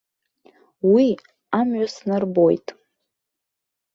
[0.93, 1.07] Уи
[1.59, 2.67] амҩа снарбоит.